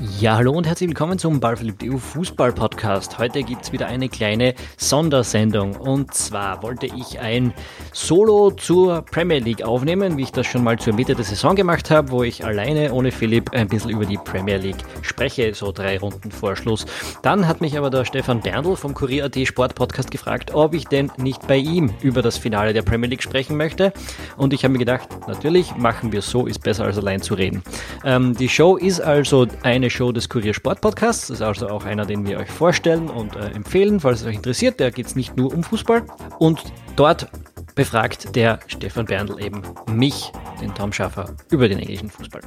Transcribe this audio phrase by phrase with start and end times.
[0.00, 3.18] Ja, hallo und herzlich willkommen zum Ballverliebt EU Fußball Podcast.
[3.18, 5.74] Heute gibt es wieder eine kleine Sondersendung.
[5.74, 7.52] Und zwar wollte ich ein
[7.92, 11.90] Solo zur Premier League aufnehmen, wie ich das schon mal zur Mitte der Saison gemacht
[11.90, 15.98] habe, wo ich alleine ohne Philipp ein bisschen über die Premier League spreche, so drei
[15.98, 16.86] Runden vor Schluss.
[17.22, 21.10] Dann hat mich aber der Stefan Berndl vom Kurier.at Sport Podcast gefragt, ob ich denn
[21.16, 23.92] nicht bei ihm über das Finale der Premier League sprechen möchte.
[24.36, 27.64] Und ich habe mir gedacht, natürlich machen wir so, ist besser als allein zu reden.
[28.04, 31.28] Ähm, die Show ist also eine eine Show des Kurier Sport Podcasts.
[31.28, 34.36] Das ist also auch einer, den wir euch vorstellen und äh, empfehlen, falls es euch
[34.36, 34.78] interessiert.
[34.80, 36.04] Da geht es nicht nur um Fußball.
[36.38, 36.62] Und
[36.94, 37.28] dort
[37.74, 40.30] befragt der Stefan Berndl eben mich,
[40.60, 42.42] den Tom Schaffer, über den englischen Fußball.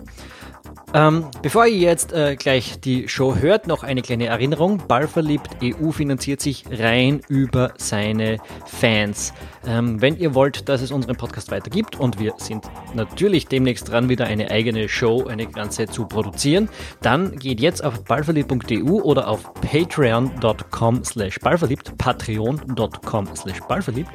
[0.93, 4.83] Ähm, bevor ihr jetzt äh, gleich die Show hört, noch eine kleine Erinnerung.
[4.87, 9.33] Ballverliebt EU finanziert sich rein über seine Fans.
[9.65, 14.09] Ähm, wenn ihr wollt, dass es unseren Podcast weitergibt und wir sind natürlich demnächst dran,
[14.09, 16.67] wieder eine eigene Show, eine ganze zu produzieren,
[17.01, 24.09] dann geht jetzt auf ballverliebt.eu oder auf patreon.com slash ballverliebt, patreon.com slash ballverliebt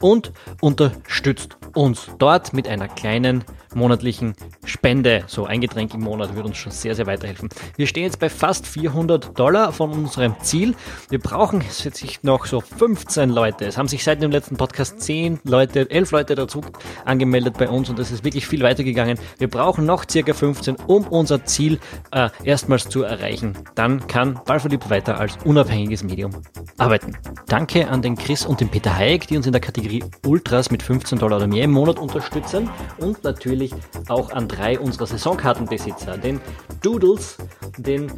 [0.00, 5.24] und unterstützt uns dort mit einer kleinen monatlichen Spende.
[5.26, 7.48] So ein Getränk im Monat würde uns schon sehr, sehr weiterhelfen.
[7.76, 10.74] Wir stehen jetzt bei fast 400 Dollar von unserem Ziel.
[11.10, 13.66] Wir brauchen jetzt noch so 15 Leute.
[13.66, 16.62] Es haben sich seit dem letzten Podcast 10 Leute, 11 Leute dazu
[17.04, 19.18] angemeldet bei uns und es ist wirklich viel weitergegangen.
[19.38, 21.78] Wir brauchen noch circa 15, um unser Ziel
[22.12, 23.54] äh, erstmals zu erreichen.
[23.74, 26.32] Dann kann Ballverliebt weiter als unabhängiges Medium
[26.78, 27.16] arbeiten.
[27.46, 30.82] Danke an den Chris und den Peter Hayek, die uns in der Kategorie Ultras mit
[30.82, 33.74] 15 Dollar oder mehr im Monat unterstützen und natürlich
[34.08, 36.40] auch an drei unserer Saisonkartenbesitzer, den
[36.82, 37.38] Doodles,
[37.76, 38.10] den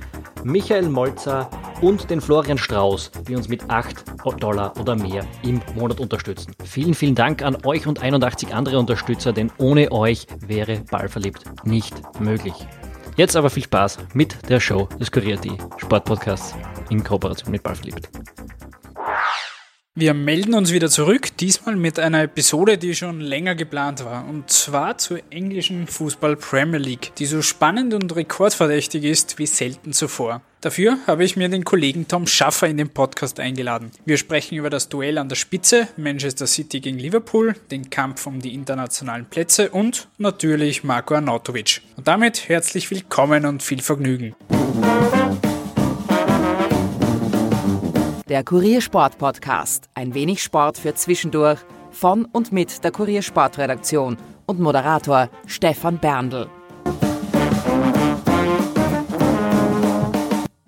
[0.45, 4.05] Michael Molzer und den Florian Strauß, die uns mit 8
[4.39, 6.53] Dollar oder mehr im Monat unterstützen.
[6.65, 11.95] Vielen, vielen Dank an euch und 81 andere Unterstützer, denn ohne euch wäre Ballverliebt nicht
[12.21, 12.55] möglich.
[13.17, 16.55] Jetzt aber viel Spaß mit der Show des Kurier.de Sportpodcasts
[16.91, 18.09] in Kooperation mit Ballverliebt.
[19.97, 24.49] Wir melden uns wieder zurück, diesmal mit einer Episode, die schon länger geplant war, und
[24.49, 30.43] zwar zur englischen Fußball Premier League, die so spannend und rekordverdächtig ist wie selten zuvor.
[30.61, 33.91] Dafür habe ich mir den Kollegen Tom Schaffer in den Podcast eingeladen.
[34.05, 38.41] Wir sprechen über das Duell an der Spitze, Manchester City gegen Liverpool, den Kampf um
[38.41, 41.83] die internationalen Plätze und natürlich Marco Arnautovic.
[41.97, 44.37] Und damit herzlich willkommen und viel Vergnügen.
[48.31, 49.91] Der Kuriersport Podcast.
[49.93, 51.59] Ein wenig Sport für zwischendurch.
[51.91, 56.49] Von und mit der Kuriersportredaktion und Moderator Stefan Berndl.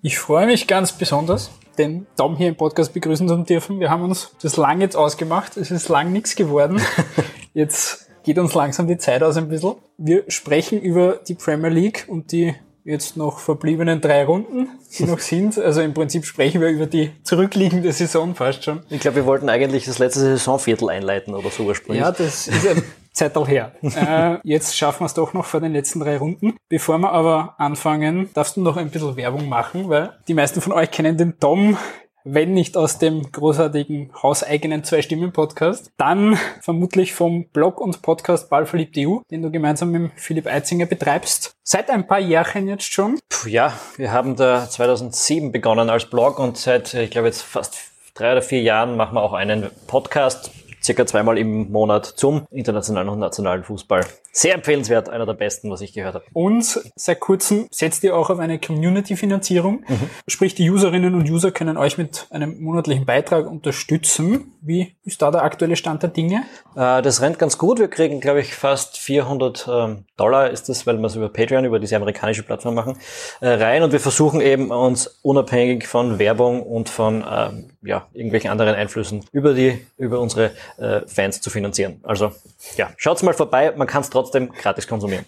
[0.02, 3.78] Ich freue mich ganz besonders, den Tom hier im Podcast begrüßen zu dürfen.
[3.78, 5.56] Wir haben uns das lang jetzt ausgemacht.
[5.56, 6.82] Es ist lang nichts geworden.
[7.54, 9.76] Jetzt geht uns langsam die Zeit aus ein bisschen.
[9.98, 15.18] Wir sprechen über die Premier League und die jetzt noch verbliebenen drei Runden, die noch
[15.20, 15.58] sind.
[15.58, 18.80] Also im Prinzip sprechen wir über die zurückliegende Saison fast schon.
[18.90, 22.00] Ich glaube, wir wollten eigentlich das letzte Saisonviertel einleiten oder so ursprünglich.
[22.02, 22.82] Ja, das ist ein
[23.12, 23.72] Zeital her.
[23.82, 26.56] äh, jetzt schaffen wir es doch noch vor den letzten drei Runden.
[26.68, 30.72] Bevor wir aber anfangen, darfst du noch ein bisschen Werbung machen, weil die meisten von
[30.72, 31.76] euch kennen den Tom
[32.24, 39.42] wenn nicht aus dem großartigen hauseigenen Zwei-Stimmen-Podcast, dann vermutlich vom Blog und Podcast Ballverliebt.eu, den
[39.42, 41.54] du gemeinsam mit Philipp Eitzinger betreibst.
[41.62, 43.18] Seit ein paar Jahren jetzt schon.
[43.28, 47.78] Puh, ja, wir haben da 2007 begonnen als Blog und seit, ich glaube jetzt fast
[48.14, 50.50] drei oder vier Jahren machen wir auch einen Podcast
[50.82, 54.04] circa zweimal im Monat zum internationalen und nationalen Fußball.
[54.34, 56.24] Sehr empfehlenswert, einer der besten, was ich gehört habe.
[56.32, 59.84] Und seit kurzem setzt ihr auch auf eine Community-Finanzierung.
[59.86, 60.10] Mhm.
[60.26, 64.54] Sprich, die Userinnen und User können euch mit einem monatlichen Beitrag unterstützen.
[64.62, 66.44] Wie ist da der aktuelle Stand der Dinge?
[66.74, 67.78] Äh, das rennt ganz gut.
[67.78, 71.66] Wir kriegen, glaube ich, fast 400 ähm, Dollar ist das, weil wir es über Patreon,
[71.66, 72.96] über diese amerikanische Plattform machen,
[73.42, 73.82] äh, rein.
[73.82, 79.24] Und wir versuchen eben uns unabhängig von Werbung und von ähm, ja, irgendwelchen anderen Einflüssen
[79.32, 82.00] über die, über unsere äh, Fans zu finanzieren.
[82.02, 82.32] Also
[82.76, 85.24] ja, schaut's mal vorbei, man kann es trotzdem gratis konsumieren.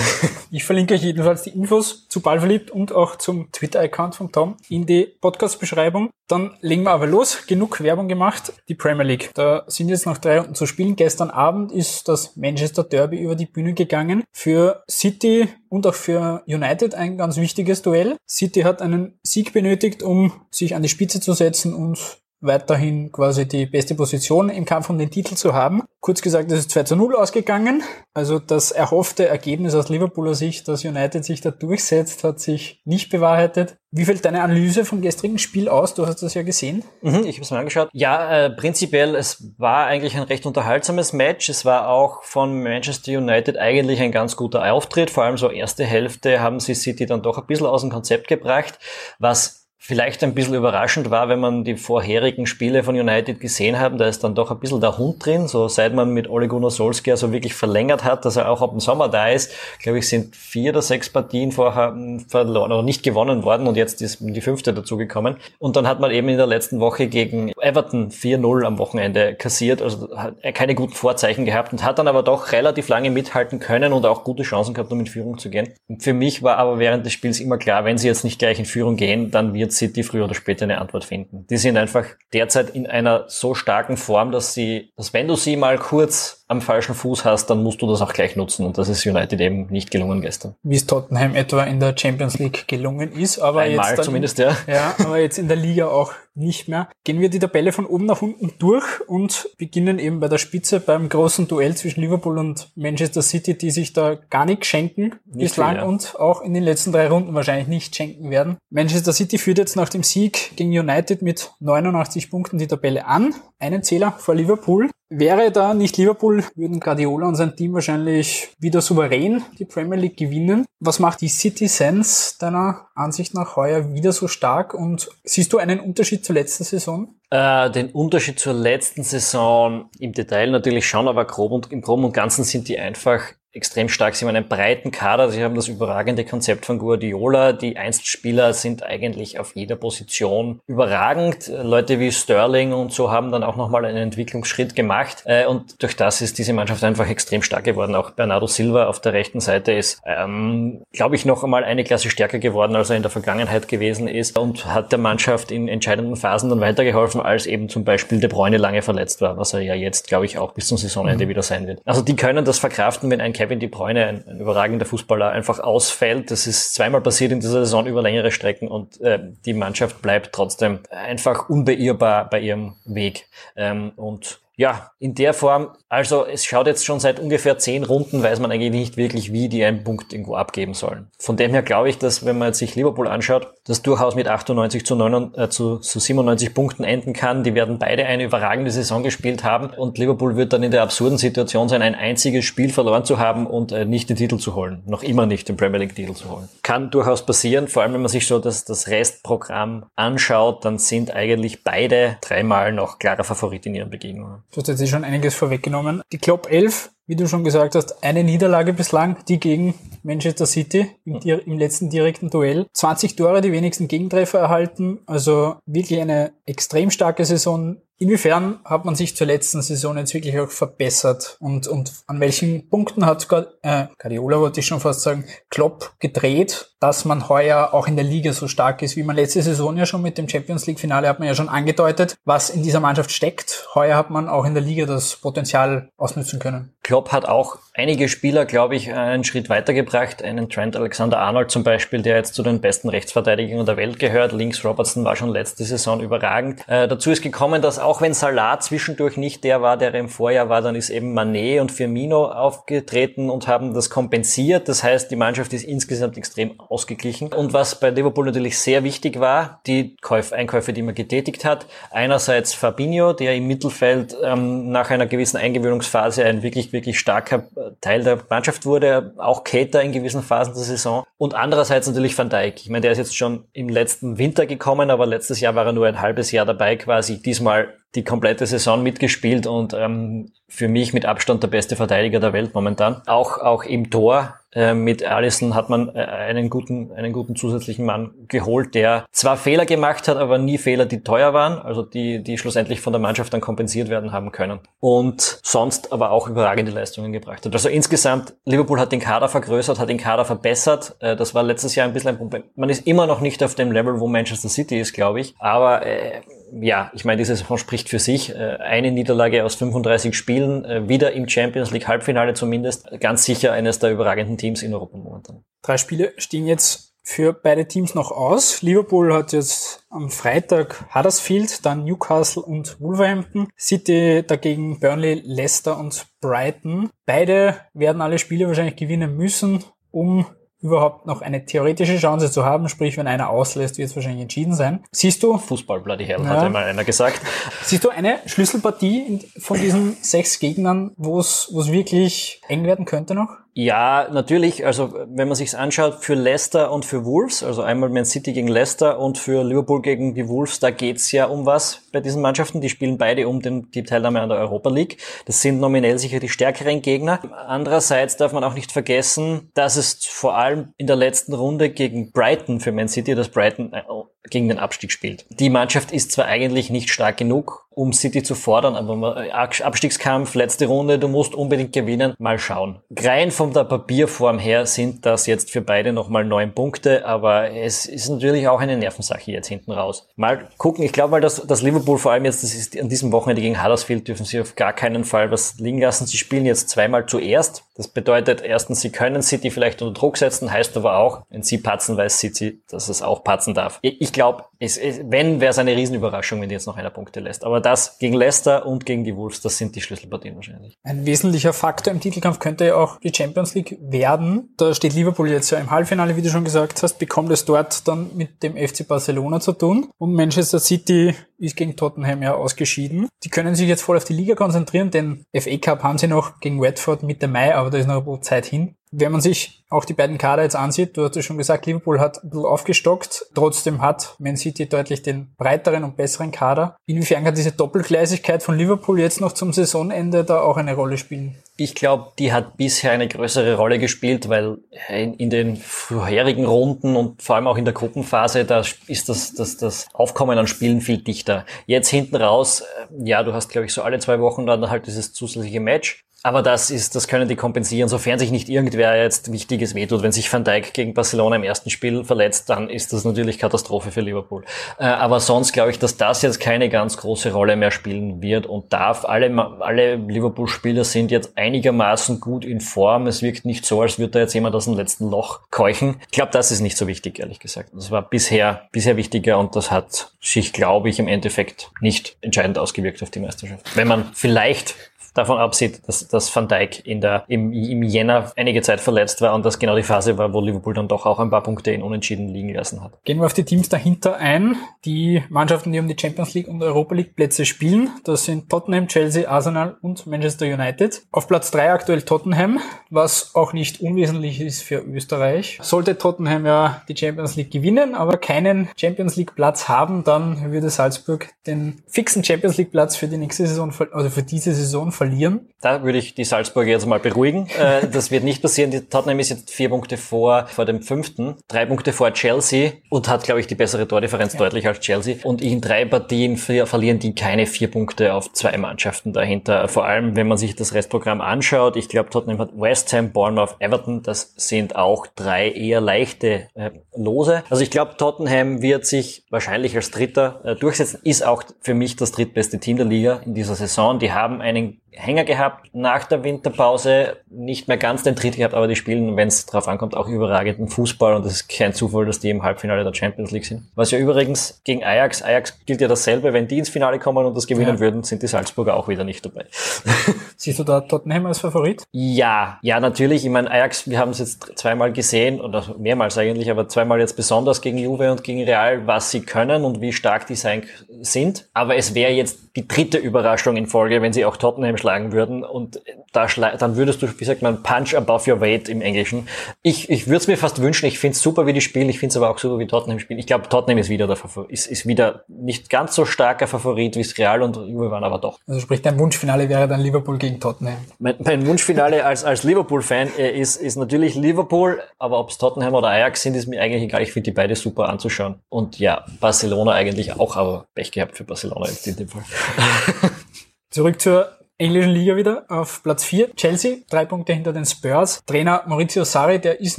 [0.50, 4.86] ich verlinke euch jedenfalls die Infos zu Ballverliebt und auch zum Twitter-Account von Tom in
[4.86, 6.10] die Podcast-Beschreibung.
[6.28, 7.46] Dann legen wir aber los.
[7.46, 8.52] Genug Werbung gemacht.
[8.68, 9.30] Die Premier League.
[9.34, 10.94] Da sind jetzt noch drei Runden zu spielen.
[10.94, 14.24] Gestern Abend ist das Manchester Derby über die Bühne gegangen.
[14.32, 18.16] Für City und auch für United ein ganz wichtiges Duell.
[18.28, 23.46] City hat einen Sieg benötigt, um sich an die Spitze zu setzen und weiterhin quasi
[23.48, 25.82] die beste Position im Kampf um den Titel zu haben.
[26.00, 27.82] Kurz gesagt, es ist 2 zu 0 ausgegangen.
[28.14, 33.10] Also das erhoffte Ergebnis aus Liverpooler Sicht, dass United sich da durchsetzt, hat sich nicht
[33.10, 33.76] bewahrheitet.
[33.90, 35.94] Wie fällt deine Analyse vom gestrigen Spiel aus?
[35.94, 36.84] Du hast das ja gesehen.
[37.02, 37.88] Mhm, ich habe es mir angeschaut.
[37.92, 41.48] Ja, äh, prinzipiell, es war eigentlich ein recht unterhaltsames Match.
[41.48, 45.10] Es war auch von Manchester United eigentlich ein ganz guter Auftritt.
[45.10, 48.28] Vor allem so erste Hälfte haben sie City dann doch ein bisschen aus dem Konzept
[48.28, 48.78] gebracht,
[49.18, 53.96] was vielleicht ein bisschen überraschend war, wenn man die vorherigen Spiele von United gesehen haben,
[53.96, 56.70] da ist dann doch ein bisschen der Hund drin, so seit man mit Ole Gunnar
[56.70, 60.08] Solskjaer so wirklich verlängert hat, dass er auch ab dem Sommer da ist, glaube ich,
[60.08, 64.18] sind vier oder sechs Partien vorher hm, verloren oder nicht gewonnen worden und jetzt ist
[64.20, 65.36] die fünfte dazugekommen.
[65.60, 69.80] Und dann hat man eben in der letzten Woche gegen Everton 4-0 am Wochenende kassiert,
[69.80, 73.92] also hat keine guten Vorzeichen gehabt und hat dann aber doch relativ lange mithalten können
[73.92, 75.68] und auch gute Chancen gehabt, um in Führung zu gehen.
[75.86, 78.58] Und für mich war aber während des Spiels immer klar, wenn sie jetzt nicht gleich
[78.58, 81.46] in Führung gehen, dann wird City früher oder später eine Antwort finden.
[81.48, 85.56] Die sind einfach derzeit in einer so starken Form, dass sie, dass wenn du sie
[85.56, 88.64] mal kurz am falschen Fuß hast, dann musst du das auch gleich nutzen.
[88.64, 90.54] Und das ist United eben nicht gelungen gestern.
[90.62, 94.38] Wie es Tottenham etwa in der Champions League gelungen ist, aber Einmal jetzt dann, zumindest,
[94.38, 94.56] ja.
[94.66, 96.88] Ja, aber jetzt in der Liga auch nicht mehr.
[97.04, 100.80] Gehen wir die Tabelle von oben nach unten durch und beginnen eben bei der Spitze
[100.80, 105.38] beim großen Duell zwischen Liverpool und Manchester City, die sich da gar nichts schenken nicht
[105.38, 105.84] bislang viel, ja.
[105.84, 108.56] und auch in den letzten drei Runden wahrscheinlich nicht schenken werden.
[108.70, 113.34] Manchester City führt jetzt nach dem Sieg gegen United mit 89 Punkten die Tabelle an,
[113.58, 114.88] einen Zähler vor Liverpool.
[115.10, 120.18] Wäre da nicht Liverpool, würden Guardiola und sein Team wahrscheinlich wieder souverän die Premier League
[120.18, 120.66] gewinnen.
[120.80, 125.80] Was macht die Citizens deiner Ansicht nach heuer wieder so stark und siehst du einen
[125.80, 127.14] Unterschied zur letzten Saison?
[127.30, 132.04] Äh, den Unterschied zur letzten Saison im Detail natürlich schon, aber grob und, im Groben
[132.04, 133.22] und Ganzen sind die einfach
[133.52, 134.14] extrem stark.
[134.14, 137.52] Sie haben einen breiten Kader, sie haben das überragende Konzept von Guardiola.
[137.52, 141.48] Die Einzelspieler sind eigentlich auf jeder Position überragend.
[141.48, 145.22] Leute wie Sterling und so haben dann auch nochmal einen Entwicklungsschritt gemacht.
[145.24, 147.94] Äh, und durch das ist diese Mannschaft einfach extrem stark geworden.
[147.94, 152.10] Auch Bernardo Silva auf der rechten Seite ist, ähm, glaube ich, noch einmal eine Klasse
[152.10, 156.16] stärker geworden, als er in der Vergangenheit gewesen ist und hat der Mannschaft in entscheidenden
[156.16, 159.74] Phasen dann weitergeholfen, als eben zum Beispiel De Bruyne lange verletzt war, was er ja
[159.74, 161.30] jetzt, glaube ich, auch bis zum Saisonende mhm.
[161.30, 161.80] wieder sein wird.
[161.86, 165.60] Also die können das verkraften, wenn ein Kevin De Bruyne, ein, ein, überragender Fußballer, einfach
[165.60, 166.32] ausfällt.
[166.32, 170.32] Das ist zweimal passiert in dieser Saison über längere Strecken und äh, die Mannschaft bleibt
[170.32, 173.28] trotzdem einfach unbeirrbar bei ihrem Weg.
[173.54, 178.24] Ähm, und ja, in der Form, also es schaut jetzt schon seit ungefähr zehn Runden,
[178.24, 181.06] weiß man eigentlich nicht wirklich, wie die einen Punkt irgendwo abgeben sollen.
[181.16, 184.84] Von dem her glaube ich, dass wenn man sich Liverpool anschaut, das durchaus mit 98
[184.84, 187.44] zu, 9, äh, zu, zu 97 Punkten enden kann.
[187.44, 191.18] Die werden beide eine überragende Saison gespielt haben und Liverpool wird dann in der absurden
[191.18, 194.82] Situation sein, ein einziges Spiel verloren zu haben und äh, nicht den Titel zu holen.
[194.86, 196.48] Noch immer nicht den Premier League Titel zu holen.
[196.64, 201.14] Kann durchaus passieren, vor allem wenn man sich so das, das Restprogramm anschaut, dann sind
[201.14, 204.42] eigentlich beide dreimal noch klarer Favorit in ihren Begegnungen.
[204.50, 206.02] Du hast jetzt schon einiges vorweggenommen.
[206.10, 210.90] Die Klopp 11, wie du schon gesagt hast, eine Niederlage bislang, die gegen Manchester City
[211.04, 212.66] im, im, letzten direkten Duell.
[212.72, 215.00] 20 Tore, die wenigsten Gegentreffer erhalten.
[215.06, 220.38] Also wirklich eine extrem starke Saison Inwiefern hat man sich zur letzten Saison jetzt wirklich
[220.38, 223.26] auch verbessert und, und an welchen Punkten hat
[223.62, 228.04] äh, Guardiola, wollte ich schon fast sagen, Klopp gedreht, dass man heuer auch in der
[228.04, 231.08] Liga so stark ist, wie man letzte Saison ja schon mit dem Champions League Finale
[231.08, 233.68] hat man ja schon angedeutet, was in dieser Mannschaft steckt.
[233.74, 236.72] Heuer hat man auch in der Liga das Potenzial ausnutzen können.
[236.84, 240.22] Klopp hat auch einige Spieler, glaube ich, einen Schritt weitergebracht.
[240.22, 244.32] Einen Trent Alexander-Arnold zum Beispiel, der jetzt zu den besten Rechtsverteidigern der Welt gehört.
[244.32, 246.60] Links Robertson war schon letzte Saison überragend.
[246.66, 250.48] Äh, dazu ist gekommen, dass auch wenn Salah zwischendurch nicht der war, der im Vorjahr
[250.48, 254.68] war, dann ist eben Manet und Firmino aufgetreten und haben das kompensiert.
[254.68, 257.32] Das heißt, die Mannschaft ist insgesamt extrem ausgeglichen.
[257.32, 261.66] Und was bei Liverpool natürlich sehr wichtig war, die Käuf Einkäufe, die man getätigt hat.
[261.90, 267.48] Einerseits Fabinho, der im Mittelfeld ähm, nach einer gewissen Eingewöhnungsphase ein wirklich, wirklich starker
[267.80, 271.04] Teil der Mannschaft wurde, auch Cater in gewissen Phasen der Saison.
[271.16, 272.60] Und andererseits natürlich Van Dijk.
[272.62, 275.72] Ich meine, der ist jetzt schon im letzten Winter gekommen, aber letztes Jahr war er
[275.72, 277.20] nur ein halbes Jahr dabei quasi.
[277.22, 282.32] Diesmal die komplette Saison mitgespielt und ähm, für mich mit Abstand der beste Verteidiger der
[282.32, 283.02] Welt momentan.
[283.06, 287.84] Auch, auch im Tor äh, mit Allison hat man äh, einen guten, einen guten zusätzlichen
[287.84, 292.22] Mann geholt, der zwar Fehler gemacht hat, aber nie Fehler, die teuer waren, also die,
[292.22, 294.60] die schlussendlich von der Mannschaft dann kompensiert werden haben können.
[294.80, 297.52] Und sonst aber auch überragende Leistungen gebracht hat.
[297.52, 300.96] Also insgesamt, Liverpool hat den Kader vergrößert, hat den Kader verbessert.
[301.00, 302.44] Äh, das war letztes Jahr ein bisschen ein Problem.
[302.56, 305.34] Man ist immer noch nicht auf dem Level, wo Manchester City ist, glaube ich.
[305.38, 306.20] Aber äh,
[306.52, 308.30] ja, ich meine, diese Saison spricht für sich.
[308.30, 312.88] Äh, eine Niederlage aus 35 Spielen, äh, wieder im Champions League Halbfinale zumindest.
[313.00, 315.44] Ganz sicher eines der überragenden Teams in Europa momentan.
[315.62, 318.60] Drei Spiele stehen jetzt für beide Teams noch aus.
[318.60, 323.48] Liverpool hat jetzt am Freitag Huddersfield, dann Newcastle und Wolverhampton.
[323.58, 326.90] City dagegen Burnley, Leicester und Brighton.
[327.06, 330.26] Beide werden alle Spiele wahrscheinlich gewinnen müssen, um
[330.60, 334.54] überhaupt noch eine theoretische Chance zu haben, sprich, wenn einer auslässt, wird es wahrscheinlich entschieden
[334.54, 334.84] sein.
[334.90, 335.38] Siehst du?
[335.38, 336.28] Fußball, bloody hell, ja.
[336.28, 337.20] hat einmal einer gesagt.
[337.62, 343.36] Siehst du eine Schlüsselpartie von diesen sechs Gegnern, wo es wirklich eng werden könnte noch?
[343.60, 344.64] Ja, natürlich.
[344.64, 348.46] Also wenn man sich's anschaut, für Leicester und für Wolves, also einmal Man City gegen
[348.46, 352.60] Leicester und für Liverpool gegen die Wolves, da geht's ja um was bei diesen Mannschaften.
[352.60, 354.98] Die spielen beide um den, die Teilnahme an der Europa League.
[355.26, 357.20] Das sind nominell sicher die stärkeren Gegner.
[357.48, 362.12] Andererseits darf man auch nicht vergessen, dass es vor allem in der letzten Runde gegen
[362.12, 363.82] Brighton für Man City, dass Brighton äh,
[364.30, 365.26] gegen den Abstieg spielt.
[365.30, 370.34] Die Mannschaft ist zwar eigentlich nicht stark genug, um City zu fordern, aber äh, Abstiegskampf,
[370.34, 372.14] letzte Runde, du musst unbedingt gewinnen.
[372.18, 372.80] Mal schauen.
[372.98, 377.86] Rein von der Papierform her sind das jetzt für beide nochmal neun Punkte, aber es
[377.86, 380.08] ist natürlich auch eine Nervensache jetzt hinten raus.
[380.16, 383.12] Mal gucken, ich glaube mal, dass, dass Liverpool vor allem jetzt, das ist an diesem
[383.12, 386.06] Wochenende gegen Huddersfield, dürfen sie auf gar keinen Fall was liegen lassen.
[386.06, 387.62] Sie spielen jetzt zweimal zuerst.
[387.76, 391.58] Das bedeutet erstens, sie können City vielleicht unter Druck setzen, heißt aber auch, wenn sie
[391.58, 393.78] patzen, weiß City, dass es auch patzen darf.
[393.82, 397.44] Ich glaube, wenn, wäre es eine Riesenüberraschung, wenn die jetzt noch einer Punkte lässt.
[397.44, 400.76] Aber das gegen Leicester und gegen die Wolves, das sind die Schlüsselpartien wahrscheinlich.
[400.82, 404.54] Ein wesentlicher Faktor im Titelkampf könnte ja auch die Champions League werden.
[404.56, 407.86] Da steht Liverpool jetzt ja im Halbfinale, wie du schon gesagt hast, bekommt es dort
[407.86, 409.90] dann mit dem FC Barcelona zu tun.
[409.98, 413.08] Und Manchester City ist gegen Tottenham ja ausgeschieden.
[413.24, 416.40] Die können sich jetzt voll auf die Liga konzentrieren, denn FA Cup haben sie noch
[416.40, 418.74] gegen Watford Mitte Mai, aber da ist noch ein bisschen Zeit hin.
[418.90, 422.22] Wenn man sich auch die beiden Kader jetzt ansieht, du ja schon gesagt, Liverpool hat
[422.24, 426.76] ein bisschen aufgestockt, trotzdem hat Man City deutlich den breiteren und besseren Kader.
[426.86, 431.36] Inwiefern kann diese Doppelgleisigkeit von Liverpool jetzt noch zum Saisonende da auch eine Rolle spielen?
[431.60, 437.20] Ich glaube, die hat bisher eine größere Rolle gespielt, weil in, den vorherigen Runden und
[437.20, 440.98] vor allem auch in der Gruppenphase, da ist das, das, das Aufkommen an Spielen viel
[440.98, 441.44] dichter.
[441.66, 444.86] Jetzt hinten raus, äh, ja, du hast, glaube ich, so alle zwei Wochen dann halt
[444.86, 446.04] dieses zusätzliche Match.
[446.24, 450.02] Aber das ist, das können die kompensieren, sofern sich nicht irgendwer jetzt Wichtiges wehtut.
[450.02, 453.92] Wenn sich Van Dijk gegen Barcelona im ersten Spiel verletzt, dann ist das natürlich Katastrophe
[453.92, 454.44] für Liverpool.
[454.80, 458.46] Äh, aber sonst glaube ich, dass das jetzt keine ganz große Rolle mehr spielen wird
[458.46, 459.04] und darf.
[459.04, 463.06] Alle, alle Liverpool-Spieler sind jetzt einigermaßen gut in Form.
[463.06, 465.96] Es wirkt nicht so, als würde da jetzt jemand aus dem letzten Loch keuchen.
[466.06, 467.70] Ich glaube, das ist nicht so wichtig, ehrlich gesagt.
[467.72, 472.58] Das war bisher, bisher wichtiger und das hat sich, glaube ich, im Endeffekt nicht entscheidend
[472.58, 473.76] ausgewirkt auf die Meisterschaft.
[473.76, 474.74] Wenn man vielleicht
[475.18, 479.34] davon absieht, dass, dass Van Dijk in der, im, im Jänner einige Zeit verletzt war
[479.34, 481.82] und das genau die Phase war, wo Liverpool dann doch auch ein paar Punkte in
[481.82, 482.92] Unentschieden liegen lassen hat.
[483.04, 484.56] Gehen wir auf die Teams dahinter ein.
[484.84, 488.88] Die Mannschaften, die um die Champions League und Europa League Plätze spielen, das sind Tottenham,
[488.88, 491.02] Chelsea, Arsenal und Manchester United.
[491.10, 492.60] Auf Platz drei aktuell Tottenham,
[492.90, 495.58] was auch nicht unwesentlich ist für Österreich.
[495.60, 500.70] Sollte Tottenham ja die Champions League gewinnen, aber keinen Champions League Platz haben, dann würde
[500.70, 505.07] Salzburg den fixen Champions League Platz für die nächste Saison, also für diese Saison verlieren
[505.08, 505.48] verlieren.
[505.60, 507.48] Da würde ich die Salzburger jetzt mal beruhigen.
[507.58, 508.70] Äh, das wird nicht passieren.
[508.70, 513.08] Die Tottenham ist jetzt vier Punkte vor, vor dem fünften, drei Punkte vor Chelsea und
[513.08, 514.38] hat, glaube ich, die bessere Tordifferenz ja.
[514.38, 515.16] deutlich als Chelsea.
[515.24, 519.66] Und in drei Partien verlieren die keine vier Punkte auf zwei Mannschaften dahinter.
[519.66, 521.76] Vor allem, wenn man sich das Restprogramm anschaut.
[521.76, 524.02] Ich glaube, Tottenham hat West Ham, Bournemouth, Everton.
[524.02, 527.42] Das sind auch drei eher leichte äh, Lose.
[527.50, 531.00] Also ich glaube, Tottenham wird sich wahrscheinlich als Dritter äh, durchsetzen.
[531.02, 533.98] Ist auch für mich das drittbeste Team der Liga in dieser Saison.
[533.98, 538.66] Die haben einen Hänger gehabt nach der Winterpause, nicht mehr ganz den Tritt gehabt, aber
[538.66, 542.18] die spielen, wenn es drauf ankommt, auch überragenden Fußball und es ist kein Zufall, dass
[542.18, 543.62] die im Halbfinale der Champions League sind.
[543.76, 547.36] Was ja übrigens gegen Ajax, Ajax gilt ja dasselbe, wenn die ins Finale kommen und
[547.36, 547.80] das gewinnen ja.
[547.80, 549.46] würden, sind die Salzburger auch wieder nicht dabei.
[550.36, 551.84] Siehst du da Tottenham als Favorit?
[551.92, 553.24] Ja, ja, natürlich.
[553.24, 557.16] Ich meine, Ajax, wir haben es jetzt zweimal gesehen, oder mehrmals eigentlich, aber zweimal jetzt
[557.16, 560.64] besonders gegen Juve und gegen Real, was sie können und wie stark die sein
[561.00, 561.48] sind.
[561.54, 565.44] Aber es wäre jetzt die dritte Überraschung in Folge, wenn sie auch Tottenham schlagen würden.
[565.44, 565.80] Und
[566.12, 569.28] da dann würdest du, wie sagt man, punch above your weight im Englischen.
[569.62, 570.86] Ich, ich würde es mir fast wünschen.
[570.86, 571.88] Ich finde es super, wie die spielen.
[571.88, 573.20] Ich finde es aber auch super, wie Tottenham spielen.
[573.20, 576.96] Ich glaube, Tottenham ist wieder der Favorit, ist, ist wieder nicht ganz so starker Favorit,
[576.96, 578.40] wie es Real und Juve waren, aber doch.
[578.48, 580.78] Also sprich, dein Wunschfinale wäre dann Liverpool gegen Tottenham.
[580.98, 585.74] Mein, mein Wunschfinale als, als Liverpool-Fan äh, ist, ist natürlich Liverpool, aber ob es Tottenham
[585.74, 587.02] oder Ajax sind, ist mir eigentlich egal.
[587.02, 588.40] Ich finde die beide super anzuschauen.
[588.48, 592.24] Und ja, Barcelona eigentlich auch, aber Pech gehabt für Barcelona jetzt in dem Fall.
[593.70, 596.34] Zurück zur englischen Liga wieder auf Platz 4.
[596.34, 598.20] Chelsea, drei Punkte hinter den Spurs.
[598.26, 599.78] Trainer Maurizio Sarri, der ist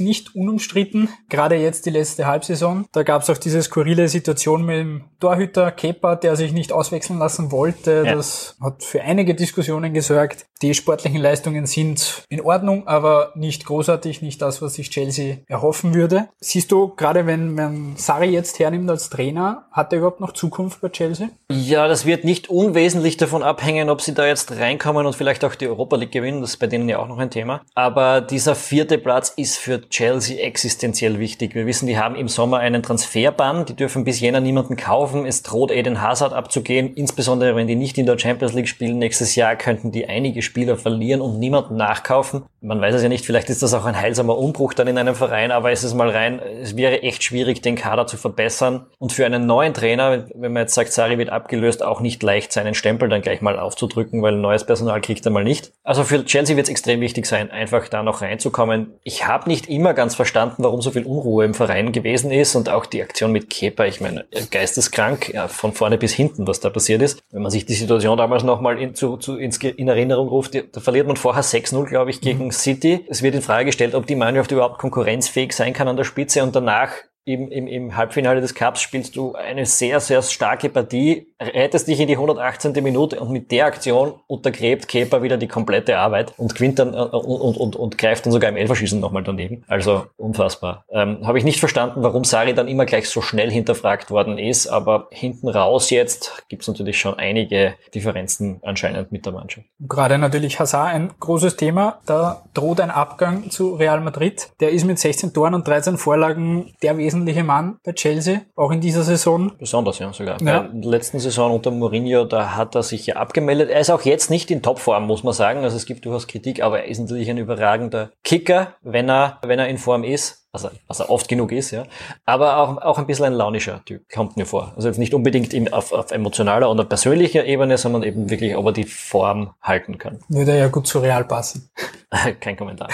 [0.00, 2.86] nicht unumstritten, gerade jetzt die letzte Halbsaison.
[2.92, 7.18] Da gab es auch diese skurrile Situation mit dem Torhüter Kepa, der sich nicht auswechseln
[7.18, 8.04] lassen wollte.
[8.06, 8.14] Ja.
[8.14, 10.46] Das hat für einige Diskussionen gesorgt.
[10.62, 15.94] Die sportlichen Leistungen sind in Ordnung, aber nicht großartig, nicht das, was sich Chelsea erhoffen
[15.94, 16.28] würde.
[16.38, 20.82] Siehst du, gerade wenn man Sari jetzt hernimmt als Trainer, hat er überhaupt noch Zukunft
[20.82, 21.30] bei Chelsea?
[21.50, 25.54] Ja, das wird nicht unwesentlich davon abhängen, ob sie da jetzt reinkommen und vielleicht auch
[25.54, 26.42] die Europa League gewinnen.
[26.42, 27.62] Das ist bei denen ja auch noch ein Thema.
[27.74, 31.54] Aber dieser vierte Platz ist für Chelsea existenziell wichtig.
[31.54, 33.64] Wir wissen, die haben im Sommer einen Transferbann.
[33.64, 35.24] Die dürfen bis Jänner niemanden kaufen.
[35.24, 36.92] Es droht Eden Hazard abzugehen.
[36.92, 40.76] Insbesondere wenn die nicht in der Champions League spielen nächstes Jahr, könnten die einige Spieler
[40.76, 42.42] verlieren und niemanden nachkaufen.
[42.60, 43.24] Man weiß es ja nicht.
[43.24, 45.52] Vielleicht ist das auch ein heilsamer Umbruch dann in einem Verein.
[45.52, 46.40] Aber es ist mal rein.
[46.40, 48.86] Es wäre echt schwierig, den Kader zu verbessern.
[48.98, 52.52] Und für einen neuen Trainer, wenn man jetzt sagt, Sari wird abgelöst, auch nicht leicht,
[52.52, 55.72] seinen Stempel dann gleich mal aufzudrücken, weil neues Personal kriegt er mal nicht.
[55.84, 58.94] Also für Chelsea wird es extrem wichtig sein, einfach da noch reinzukommen.
[59.04, 62.68] Ich habe nicht immer ganz verstanden, warum so viel Unruhe im Verein gewesen ist und
[62.68, 66.70] auch die Aktion mit Kepa, ich meine, geisteskrank, ja, von vorne bis hinten, was da
[66.70, 67.22] passiert ist.
[67.30, 71.06] Wenn man sich die Situation damals nochmal in, zu, zu, in Erinnerung ruft, da verliert
[71.06, 72.50] man vorher 6-0, glaube ich, gegen mhm.
[72.52, 73.04] City.
[73.08, 76.42] Es wird in Frage gestellt, ob die Mannschaft überhaupt konkurrenzfähig sein kann an der Spitze
[76.42, 76.90] und danach
[77.32, 82.00] im, im, im Halbfinale des Cups spielst du eine sehr, sehr starke Partie, rettest dich
[82.00, 82.72] in die 118.
[82.82, 86.96] Minute und mit der Aktion untergräbt Kepa wieder die komplette Arbeit und gewinnt dann äh,
[86.96, 89.64] und, und, und, und greift dann sogar im Elferschießen nochmal daneben.
[89.68, 90.84] Also unfassbar.
[90.90, 94.66] Ähm, Habe ich nicht verstanden, warum Sari dann immer gleich so schnell hinterfragt worden ist,
[94.66, 99.66] aber hinten raus jetzt gibt's natürlich schon einige Differenzen anscheinend mit der Mannschaft.
[99.80, 102.00] Gerade natürlich Hazard ein großes Thema.
[102.06, 104.50] Da droht ein Abgang zu Real Madrid.
[104.60, 106.94] Der ist mit 16 Toren und 13 Vorlagen der
[107.26, 109.52] wesentliche Mann bei Chelsea, auch in dieser Saison.
[109.58, 110.40] Besonders, ja, sogar.
[110.42, 110.60] Ja.
[110.62, 113.70] In der letzten Saison unter Mourinho, da hat er sich ja abgemeldet.
[113.70, 115.64] Er ist auch jetzt nicht in Topform, muss man sagen.
[115.64, 119.58] Also es gibt durchaus Kritik, aber er ist natürlich ein überragender Kicker, wenn er, wenn
[119.58, 121.84] er in Form ist was er, was er oft genug ist, ja.
[122.26, 124.72] Aber auch, auch ein bisschen ein launischer Typ, kommt mir vor.
[124.74, 128.66] Also jetzt nicht unbedingt in, auf, auf emotionaler oder persönlicher Ebene, sondern eben wirklich, ob
[128.66, 130.18] er die Form halten kann.
[130.28, 131.70] Würde ja gut zu Real passen.
[132.40, 132.88] Kein Kommentar.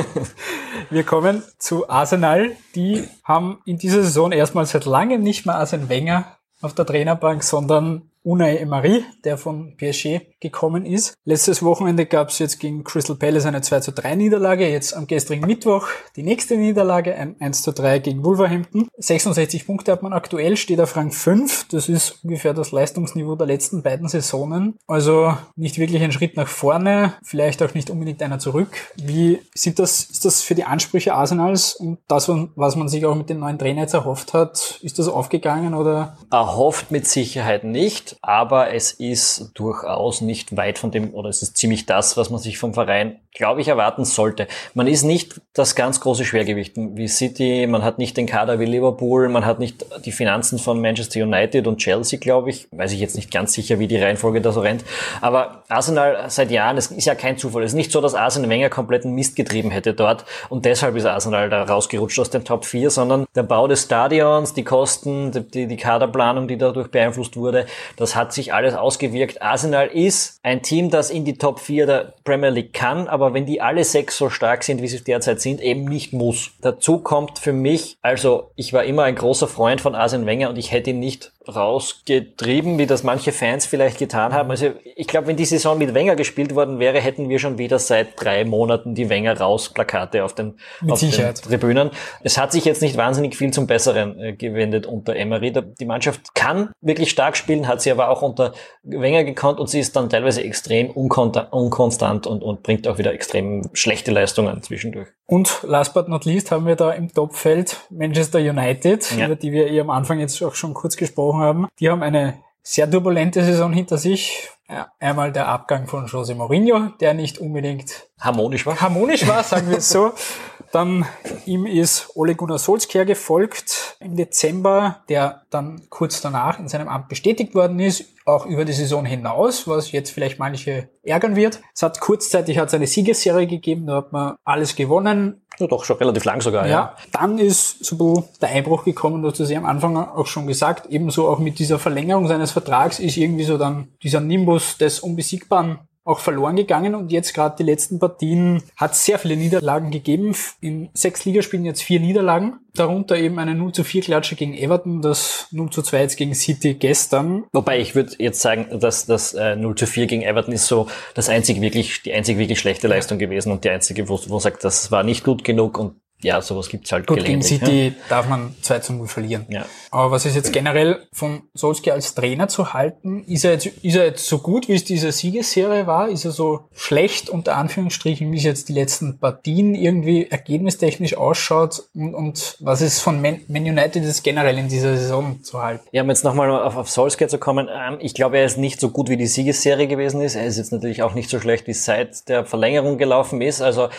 [0.90, 2.52] Wir kommen zu Arsenal.
[2.74, 7.44] Die haben in dieser Saison erstmal seit langem nicht mehr Arsene Wenger auf der Trainerbank,
[7.44, 11.14] sondern Unai Emery, der von PSG gekommen ist.
[11.26, 15.06] Letztes Wochenende gab es jetzt gegen Crystal Palace eine 2 zu 3 Niederlage, jetzt am
[15.06, 18.88] gestrigen Mittwoch die nächste Niederlage, ein 1 zu 3 gegen Wolverhampton.
[18.96, 23.46] 66 Punkte hat man aktuell, steht auf Rang 5, das ist ungefähr das Leistungsniveau der
[23.46, 24.78] letzten beiden Saisonen.
[24.86, 28.74] Also nicht wirklich ein Schritt nach vorne, vielleicht auch nicht unbedingt einer zurück.
[28.96, 33.16] Wie sieht das, ist das für die Ansprüche Arsenals und das, was man sich auch
[33.16, 36.16] mit den neuen Trainer jetzt erhofft hat, ist das aufgegangen oder?
[36.30, 41.56] Erhofft mit Sicherheit nicht aber es ist durchaus nicht weit von dem, oder es ist
[41.56, 44.46] ziemlich das, was man sich vom Verein, glaube ich, erwarten sollte.
[44.74, 48.64] Man ist nicht das ganz große Schwergewicht wie City, man hat nicht den Kader wie
[48.64, 52.68] Liverpool, man hat nicht die Finanzen von Manchester United und Chelsea, glaube ich.
[52.70, 54.84] Weiß ich jetzt nicht ganz sicher, wie die Reihenfolge da so rennt.
[55.20, 57.64] Aber Arsenal seit Jahren, es ist ja kein Zufall.
[57.64, 61.04] Es ist nicht so, dass Arsenal Wenger kompletten Mist getrieben hätte dort und deshalb ist
[61.04, 65.66] Arsenal da rausgerutscht aus den Top 4, sondern der Bau des Stadions, die Kosten, die,
[65.66, 67.66] die Kaderplanung, die dadurch beeinflusst wurde,
[67.96, 69.42] das hat sich alles ausgewirkt.
[69.42, 73.46] Arsenal ist ein Team, das in die Top 4 der Premier League kann, aber wenn
[73.46, 76.50] die alle sechs so stark sind, wie sie derzeit sind, eben nicht muss.
[76.60, 80.58] Dazu kommt für mich, also ich war immer ein großer Freund von Arsene Wenger und
[80.58, 84.50] ich hätte ihn nicht rausgetrieben, wie das manche Fans vielleicht getan haben.
[84.50, 87.78] Also ich glaube, wenn die Saison mit Wenger gespielt worden wäre, hätten wir schon wieder
[87.78, 90.54] seit drei Monaten die Wenger raus Plakate auf den,
[90.88, 91.90] auf den Tribünen.
[92.22, 95.52] Es hat sich jetzt nicht wahnsinnig viel zum Besseren äh, gewendet unter Emery.
[95.52, 98.52] Die Mannschaft kann wirklich stark spielen, hat sie aber auch unter
[98.82, 103.68] Wenger gekonnt und sie ist dann teilweise extrem unkonstant und, und bringt auch wieder extrem
[103.72, 105.08] schlechte Leistungen zwischendurch.
[105.26, 109.26] Und last but not least haben wir da im Topfeld Manchester United, ja.
[109.26, 111.66] über die wir eh am Anfang jetzt auch schon kurz gesprochen haben.
[111.78, 114.50] Die haben eine sehr turbulente Saison hinter sich.
[114.98, 118.80] Einmal der Abgang von Jose Mourinho, der nicht unbedingt harmonisch war.
[118.80, 120.12] Harmonisch war, sagen wir es so.
[120.72, 121.06] Dann
[121.46, 127.08] ihm ist Ole Gunnar Solskjaer gefolgt im Dezember, der dann kurz danach in seinem Amt
[127.08, 131.60] bestätigt worden ist, auch über die Saison hinaus, was jetzt vielleicht manche ärgern wird.
[131.72, 135.43] Es hat kurzzeitig hat es eine Siegesserie gegeben, da hat man alles gewonnen.
[135.58, 136.70] Ja, doch, schon relativ lang sogar, ja.
[136.70, 136.96] ja.
[137.12, 140.86] Dann ist so der Einbruch gekommen, du hast es ja am Anfang auch schon gesagt,
[140.90, 145.78] ebenso auch mit dieser Verlängerung seines Vertrags ist irgendwie so dann dieser Nimbus des Unbesiegbaren
[146.04, 150.34] auch verloren gegangen und jetzt gerade die letzten Partien hat sehr viele Niederlagen gegeben.
[150.60, 155.00] In sechs Ligaspielen jetzt vier Niederlagen, darunter eben eine 0 zu 4 Klatsche gegen Everton,
[155.00, 157.44] das 0 zu 2 jetzt gegen City gestern.
[157.52, 160.88] Wobei ich würde jetzt sagen, dass das äh, 0 zu 4 gegen Everton ist so
[161.14, 164.40] das einzig wirklich, die einzig wirklich schlechte Leistung gewesen und die einzige, wo, wo man
[164.40, 167.86] sagt, das war nicht gut genug und ja, sowas gibt's halt Gut, gegen gelegentlich, City
[167.88, 167.92] ja.
[168.08, 169.46] darf man 2 zu 0 verlieren.
[169.48, 169.66] Ja.
[169.90, 173.24] Aber was ist jetzt generell von Solskjaer als Trainer zu halten?
[173.24, 176.08] Ist er, jetzt, ist er jetzt so gut, wie es diese Siegesserie war?
[176.08, 181.84] Ist er so schlecht, unter Anführungsstrichen, wie es jetzt die letzten Partien irgendwie ergebnistechnisch ausschaut?
[181.94, 185.86] Und, und was ist von Man, Man United jetzt generell in dieser Saison zu halten?
[185.92, 188.80] Ja, um jetzt nochmal auf, auf Solskjaer zu kommen, ähm, ich glaube, er ist nicht
[188.80, 190.36] so gut, wie die Siegesserie gewesen ist.
[190.36, 193.60] Er ist jetzt natürlich auch nicht so schlecht, wie es seit der Verlängerung gelaufen ist.
[193.60, 193.90] Also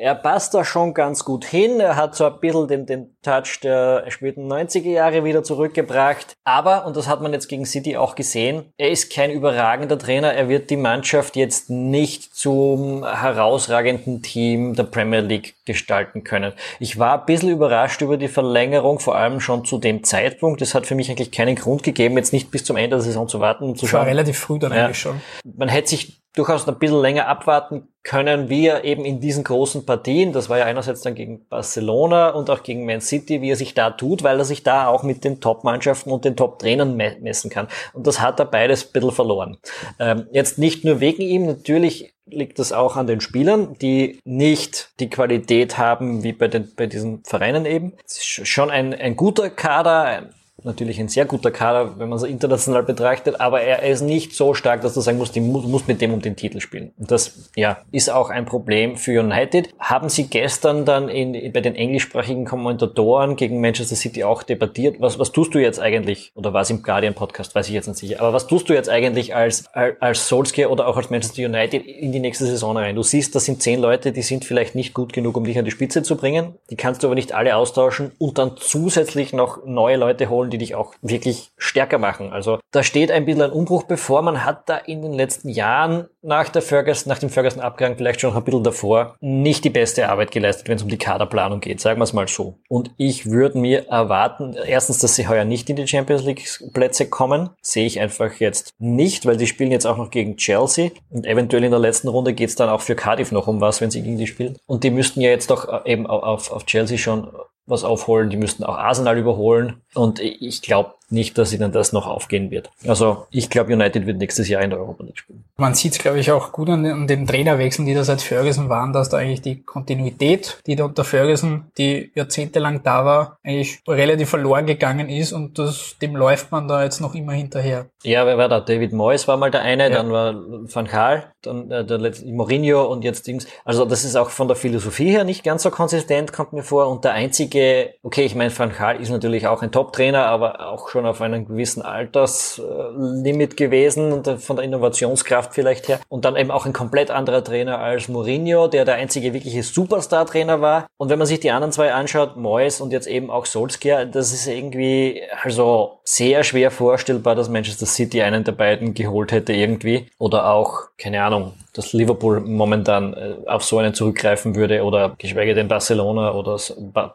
[0.00, 1.78] er passt da schon ganz gut hin.
[1.78, 6.32] Er hat so ein bisschen den, den Touch der späten 90er Jahre wieder zurückgebracht.
[6.42, 10.32] Aber, und das hat man jetzt gegen City auch gesehen, er ist kein überragender Trainer.
[10.32, 16.54] Er wird die Mannschaft jetzt nicht zum herausragenden Team der Premier League gestalten können.
[16.78, 20.62] Ich war ein bisschen überrascht über die Verlängerung, vor allem schon zu dem Zeitpunkt.
[20.62, 23.28] Es hat für mich eigentlich keinen Grund gegeben, jetzt nicht bis zum Ende der Saison
[23.28, 23.64] zu warten.
[23.64, 24.06] Um zu schauen.
[24.06, 24.86] relativ früh dann Ja.
[24.86, 25.20] eigentlich schon.
[25.44, 29.84] Man hätte sich durchaus ein bisschen länger abwarten können, wie er eben in diesen großen
[29.84, 33.56] Partien, das war ja einerseits dann gegen Barcelona und auch gegen Man City, wie er
[33.56, 37.16] sich da tut, weil er sich da auch mit den Top-Mannschaften und den Top-Trainern me
[37.20, 37.68] messen kann.
[37.92, 39.58] Und das hat er beides ein bisschen verloren.
[39.98, 44.92] Ähm, jetzt nicht nur wegen ihm, natürlich liegt das auch an den Spielern, die nicht
[45.00, 47.94] die Qualität haben wie bei, den, bei diesen Vereinen eben.
[48.06, 50.30] Es ist schon ein, ein guter Kader,
[50.64, 54.54] natürlich ein sehr guter Kader, wenn man es international betrachtet, aber er ist nicht so
[54.54, 56.92] stark, dass du sagen musst, du musst mit dem um den Titel spielen.
[56.98, 59.68] Und das, ja, ist auch ein Problem für United.
[59.78, 65.00] Haben sie gestern dann in, bei den englischsprachigen Kommentatoren gegen Manchester City auch debattiert?
[65.00, 67.98] Was, was tust du jetzt eigentlich, oder war es im Guardian-Podcast, weiß ich jetzt nicht
[67.98, 71.86] sicher, aber was tust du jetzt eigentlich als, als Solskjaer oder auch als Manchester United
[71.86, 72.96] in die nächste Saison rein?
[72.96, 75.64] Du siehst, das sind zehn Leute, die sind vielleicht nicht gut genug, um dich an
[75.64, 76.54] die Spitze zu bringen.
[76.70, 80.58] Die kannst du aber nicht alle austauschen und dann zusätzlich noch neue Leute holen, die
[80.58, 82.32] dich auch wirklich stärker machen.
[82.32, 84.22] Also da steht ein bisschen ein Umbruch bevor.
[84.22, 88.36] Man hat da in den letzten Jahren nach der Ferguson, nach dem Ferguson-Abgang, vielleicht schon
[88.36, 91.80] ein bisschen davor, nicht die beste Arbeit geleistet, wenn es um die Kaderplanung geht.
[91.80, 92.58] Sagen wir es mal so.
[92.68, 97.50] Und ich würde mir erwarten, erstens, dass sie heuer nicht in die Champions League-Plätze kommen.
[97.62, 100.90] Sehe ich einfach jetzt nicht, weil die spielen jetzt auch noch gegen Chelsea.
[101.10, 103.80] Und eventuell in der letzten Runde geht es dann auch für Cardiff noch um was,
[103.80, 104.58] wenn sie gegen die spielen.
[104.66, 107.28] Und die müssten ja jetzt doch eben auf, auf Chelsea schon
[107.70, 108.30] was aufholen.
[108.30, 109.80] Die müssten auch Arsenal überholen.
[109.94, 112.70] Und ich glaube nicht, dass ihnen das noch aufgehen wird.
[112.86, 115.44] Also ich glaube, United wird nächstes Jahr in der Europa League spielen.
[115.56, 118.22] Man sieht es, glaube ich, auch gut an den, an den Trainerwechseln, die da seit
[118.22, 123.38] Ferguson waren, dass da eigentlich die Kontinuität, die da unter Ferguson, die jahrzehntelang da war,
[123.44, 127.86] eigentlich relativ verloren gegangen ist und das, dem läuft man da jetzt noch immer hinterher.
[128.02, 128.60] Ja, wer war da?
[128.60, 129.96] David Moyes war mal der eine, Ja.
[129.96, 133.46] dann war Van Gaal, dann äh, der letzte Mourinho und jetzt Dings.
[133.64, 136.88] Also das ist auch von der Philosophie her nicht ganz so konsistent, kommt mir vor.
[136.88, 140.88] Und der einzige, okay, ich meine, Van Gaal ist natürlich auch ein Top-Trainer, aber auch
[140.88, 146.00] schon auf einem gewissen Alterslimit gewesen und von der Innovationskraft vielleicht her.
[146.08, 150.60] Und dann eben auch ein komplett anderer Trainer als Mourinho, der der einzige wirkliche Superstar-Trainer
[150.60, 150.86] war.
[150.96, 154.32] Und wenn man sich die anderen zwei anschaut, Moyes und jetzt eben auch Solskjaer, das
[154.32, 160.06] ist irgendwie also sehr schwer vorstellbar, dass Manchester City einen der beiden geholt hätte irgendwie.
[160.18, 165.54] Oder auch, keine Ahnung, dass Liverpool momentan äh, auf so einen zurückgreifen würde oder geschweige
[165.54, 166.58] denn Barcelona oder,